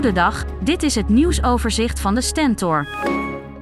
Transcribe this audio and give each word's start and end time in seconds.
Goedendag, 0.00 0.44
dit 0.60 0.82
is 0.82 0.94
het 0.94 1.08
nieuwsoverzicht 1.08 2.00
van 2.00 2.14
de 2.14 2.20
Stentor. 2.20 2.86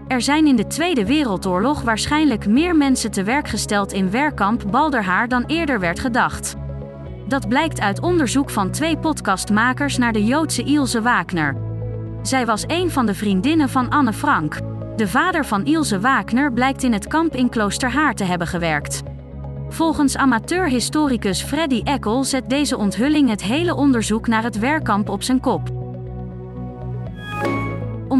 Er 0.09 0.23
zijn 0.23 0.47
in 0.47 0.57
de 0.57 0.67
Tweede 0.67 1.07
Wereldoorlog 1.07 1.83
waarschijnlijk 1.83 2.47
meer 2.47 2.77
mensen 2.77 3.11
te 3.11 3.23
werk 3.23 3.49
gesteld 3.49 3.93
in 3.93 4.11
werkkamp 4.11 4.65
Balderhaar 4.71 5.29
dan 5.29 5.45
eerder 5.47 5.81
werd 5.81 6.01
gedacht. 6.01 6.55
Dat 7.27 7.49
blijkt 7.49 7.81
uit 7.81 8.01
onderzoek 8.01 8.51
van 8.51 8.71
twee 8.71 8.99
podcastmakers 8.99 9.97
naar 9.97 10.13
de 10.13 10.25
Joodse 10.25 10.63
Ilse 10.63 11.03
Wagner. 11.03 11.57
Zij 12.23 12.47
was 12.47 12.65
een 12.67 12.91
van 12.91 13.07
de 13.07 13.15
vriendinnen 13.15 13.69
van 13.69 13.89
Anne 13.89 14.13
Frank. 14.13 14.59
De 14.97 15.09
vader 15.09 15.47
van 15.47 15.65
Ilse 15.65 16.01
Wagner 16.01 16.53
blijkt 16.53 16.83
in 16.83 16.93
het 16.93 17.07
kamp 17.07 17.35
in 17.35 17.49
Kloosterhaar 17.49 18.15
te 18.15 18.25
hebben 18.25 18.47
gewerkt. 18.47 19.03
Volgens 19.69 20.17
amateurhistoricus 20.17 21.43
Freddy 21.43 21.81
Eckel 21.85 22.25
zet 22.25 22.51
deze 22.51 22.77
onthulling 22.77 23.29
het 23.29 23.43
hele 23.43 23.75
onderzoek 23.75 24.27
naar 24.27 24.43
het 24.43 24.59
werkkamp 24.59 25.09
op 25.09 25.23
zijn 25.23 25.41
kop. 25.41 25.78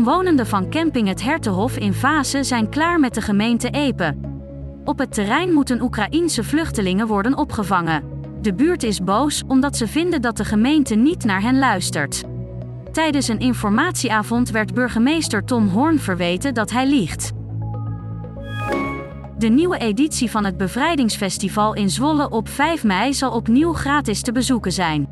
Omwonenden 0.09 0.47
van 0.47 0.71
camping 0.71 1.09
Het 1.09 1.23
Hertenhof 1.23 1.77
in 1.77 1.95
Vase 1.95 2.45
zijn 2.45 2.69
klaar 2.69 3.01
met 3.01 3.15
de 3.15 3.21
gemeente 3.21 3.71
Epe. 3.71 4.17
Op 4.85 4.99
het 4.99 5.15
terrein 5.15 5.53
moeten 5.53 5.83
Oekraïense 5.83 6.45
vluchtelingen 6.45 7.07
worden 7.07 7.37
opgevangen. 7.37 8.03
De 8.43 8.55
buurt 8.55 8.83
is 8.83 9.05
boos 9.05 9.43
omdat 9.47 9.77
ze 9.77 9.89
vinden 9.89 10.23
dat 10.23 10.37
de 10.37 10.45
gemeente 10.45 10.95
niet 10.95 11.25
naar 11.25 11.43
hen 11.43 11.59
luistert. 11.59 12.23
Tijdens 12.93 13.29
een 13.29 13.39
informatieavond 13.39 14.51
werd 14.51 14.75
burgemeester 14.75 15.45
Tom 15.45 15.69
Hoorn 15.69 15.99
verweten 15.99 16.55
dat 16.55 16.71
hij 16.71 16.87
liegt. 16.87 17.33
De 19.39 19.49
nieuwe 19.49 19.79
editie 19.79 20.31
van 20.31 20.45
het 20.45 20.57
Bevrijdingsfestival 20.57 21.75
in 21.75 21.91
Zwolle 21.91 22.31
op 22.31 22.49
5 22.49 22.85
mei 22.85 23.15
zal 23.15 23.33
opnieuw 23.33 23.73
gratis 23.73 24.23
te 24.23 24.33
bezoeken 24.33 24.73
zijn. 24.73 25.09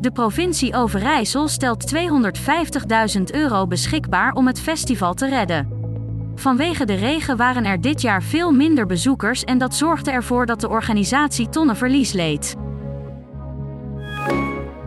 De 0.00 0.10
provincie 0.10 0.74
Overijssel 0.74 1.48
stelt 1.48 1.94
250.000 1.94 3.22
euro 3.32 3.66
beschikbaar 3.66 4.32
om 4.32 4.46
het 4.46 4.60
festival 4.60 5.14
te 5.14 5.28
redden. 5.28 5.68
Vanwege 6.34 6.84
de 6.84 6.94
regen 6.94 7.36
waren 7.36 7.64
er 7.64 7.80
dit 7.80 8.00
jaar 8.00 8.22
veel 8.22 8.52
minder 8.52 8.86
bezoekers 8.86 9.44
en 9.44 9.58
dat 9.58 9.74
zorgde 9.74 10.10
ervoor 10.10 10.46
dat 10.46 10.60
de 10.60 10.68
organisatie 10.68 11.48
tonnen 11.48 11.76
verlies 11.76 12.12
leed. 12.12 12.56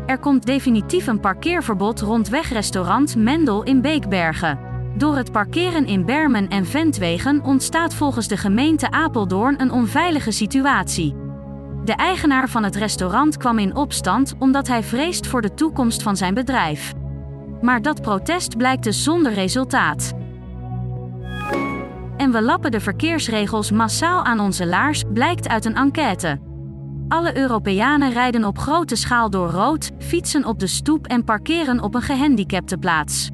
Er 0.06 0.20
komt 0.20 0.46
definitief 0.46 1.08
een 1.08 1.20
parkeerverbod 1.20 2.02
rond 2.02 2.30
wegrestaurant 2.30 3.16
Mendel 3.16 3.64
in 3.64 3.82
Beekbergen. 3.82 4.60
Door 4.98 5.16
het 5.16 5.32
parkeren 5.32 5.86
in 5.86 6.06
bermen 6.06 6.48
en 6.48 6.66
ventwegen 6.66 7.44
ontstaat 7.44 7.94
volgens 7.94 8.28
de 8.28 8.38
gemeente 8.38 8.92
Apeldoorn 8.92 9.62
een 9.62 9.72
onveilige 9.72 10.32
situatie. 10.32 11.16
De 11.86 11.94
eigenaar 11.94 12.50
van 12.50 12.64
het 12.64 12.76
restaurant 12.76 13.38
kwam 13.38 13.60
in 13.60 13.76
opstand 13.76 14.34
omdat 14.40 14.68
hij 14.68 14.84
vreest 14.84 15.28
voor 15.28 15.42
de 15.42 15.54
toekomst 15.54 16.04
van 16.04 16.18
zijn 16.18 16.34
bedrijf. 16.34 16.94
Maar 17.62 17.82
dat 17.82 18.02
protest 18.02 18.58
blijkt 18.58 18.84
dus 18.84 19.04
zonder 19.04 19.34
resultaat. 19.34 20.14
En 22.18 22.32
we 22.32 22.42
lappen 22.42 22.72
de 22.72 22.80
verkeersregels 22.80 23.72
massaal 23.72 24.24
aan 24.24 24.40
onze 24.40 24.66
laars, 24.66 25.04
blijkt 25.14 25.48
uit 25.48 25.66
een 25.66 25.76
enquête. 25.76 26.40
Alle 27.08 27.38
Europeanen 27.38 28.12
rijden 28.12 28.46
op 28.46 28.58
grote 28.58 28.96
schaal 28.96 29.30
door 29.30 29.50
rood, 29.50 29.92
fietsen 30.00 30.46
op 30.46 30.60
de 30.60 30.68
stoep 30.68 31.08
en 31.08 31.24
parkeren 31.24 31.82
op 31.82 31.96
een 31.96 32.02
gehandicapte 32.02 32.78
plaats. 32.78 33.30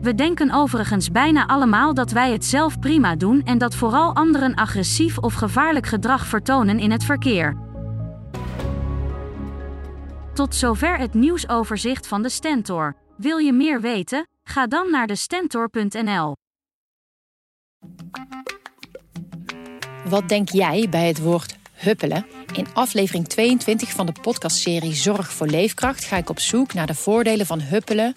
We 0.00 0.14
denken 0.14 0.50
overigens 0.52 1.10
bijna 1.10 1.46
allemaal 1.46 1.94
dat 1.94 2.10
wij 2.10 2.32
het 2.32 2.44
zelf 2.44 2.78
prima 2.78 3.16
doen 3.16 3.42
en 3.42 3.58
dat 3.58 3.74
vooral 3.74 4.14
anderen 4.14 4.54
agressief 4.54 5.18
of 5.18 5.34
gevaarlijk 5.34 5.86
gedrag 5.86 6.26
vertonen 6.26 6.78
in 6.78 6.90
het 6.90 7.04
verkeer. 7.04 7.65
Tot 10.36 10.54
zover 10.54 10.98
het 10.98 11.14
nieuwsoverzicht 11.14 12.06
van 12.06 12.22
de 12.22 12.28
Stentor. 12.28 12.96
Wil 13.16 13.38
je 13.38 13.52
meer 13.52 13.80
weten? 13.80 14.28
Ga 14.44 14.66
dan 14.66 14.90
naar 14.90 15.06
de 15.06 15.16
stentor.nl. 15.16 16.36
Wat 20.08 20.28
denk 20.28 20.48
jij 20.48 20.86
bij 20.90 21.06
het 21.06 21.18
woord 21.18 21.56
huppelen? 21.72 22.26
In 22.52 22.66
aflevering 22.74 23.28
22 23.28 23.90
van 23.90 24.06
de 24.06 24.12
podcastserie 24.22 24.94
Zorg 24.94 25.32
voor 25.32 25.46
Leefkracht 25.46 26.04
ga 26.04 26.16
ik 26.16 26.30
op 26.30 26.38
zoek 26.38 26.74
naar 26.74 26.86
de 26.86 26.94
voordelen 26.94 27.46
van 27.46 27.60
huppelen 27.60 28.16